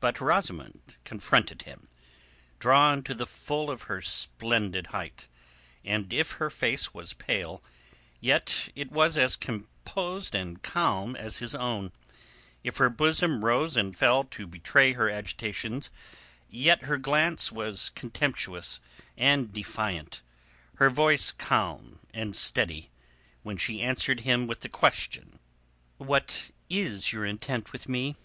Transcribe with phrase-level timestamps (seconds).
[0.00, 1.88] But Rosamund confronted him,
[2.58, 5.28] drawn to the full of her splendid height,
[5.84, 7.62] and if her face was pale,
[8.18, 11.92] yet it was as composed and calm as his own;
[12.64, 15.90] if her bosom rose and fell to betray her agitations
[16.48, 18.80] yet her glance was contemptuous
[19.18, 20.22] and defiant,
[20.76, 22.88] her voice calm and steady,
[23.42, 28.16] when she answered him with the question—"What is your intent with me?"